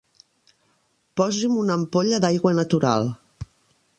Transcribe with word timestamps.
Posi'm 1.21 1.59
una 1.65 1.77
ampolla 1.81 2.21
d'aigua 2.25 2.57
natural. 2.63 3.09